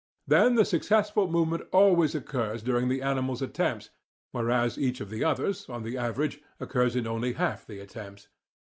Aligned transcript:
Then 0.25 0.55
the 0.55 0.65
successful 0.65 1.27
movement 1.27 1.67
always 1.71 2.15
occurs 2.15 2.63
during 2.63 2.87
the 2.89 3.03
animal's 3.03 3.43
attempts, 3.43 3.91
whereas 4.31 4.79
each 4.79 4.99
of 4.99 5.11
the 5.11 5.23
others, 5.23 5.69
on 5.69 5.83
the 5.83 5.95
average, 5.95 6.41
occurs 6.59 6.95
in 6.95 7.05
only 7.05 7.33
half 7.33 7.67
the 7.67 7.77
attempts. 7.77 8.27